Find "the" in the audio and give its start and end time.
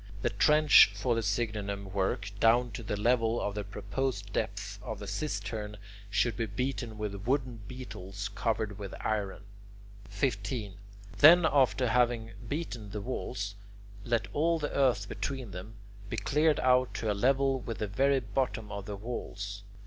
0.23-0.31, 1.13-1.21, 2.81-2.97, 3.53-3.63, 4.97-5.05, 12.89-13.01, 14.57-14.71, 17.77-17.87, 18.87-18.95